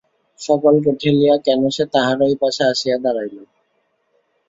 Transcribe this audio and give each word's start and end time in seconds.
সকলকে 0.39 0.91
ঠেলিয়া 1.01 1.35
কেন 1.45 1.61
সে 1.69 1.83
তাহারই 1.93 2.35
পাশে 2.41 2.63
আসিয়া 2.71 2.97
দাঁড়াইল! 3.03 3.35